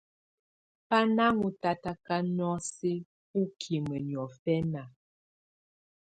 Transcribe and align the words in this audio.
Bá 0.87 0.99
na 1.15 1.25
ɔ́n 1.43 1.53
tatakà 1.61 2.15
nɔ̀ósɛ̀ 2.35 2.95
bukimǝ 3.33 3.95
niɔ̀fɛna. 4.07 4.81